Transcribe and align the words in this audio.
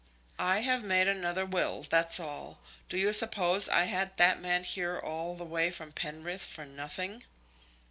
"I 0.39 0.61
have 0.61 0.83
made 0.83 1.07
another 1.07 1.45
will, 1.45 1.83
that's 1.87 2.19
all. 2.19 2.59
Do 2.89 2.97
you 2.97 3.13
suppose 3.13 3.69
I 3.69 3.83
had 3.83 4.17
that 4.17 4.41
man 4.41 4.63
here 4.63 4.97
all 4.97 5.35
the 5.35 5.45
way 5.45 5.69
from 5.69 5.91
Penrith 5.91 6.43
for 6.43 6.65
nothing?" 6.65 7.23